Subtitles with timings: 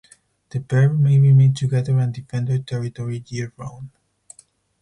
[0.49, 3.91] The pair may remain together and defend their territory year-round.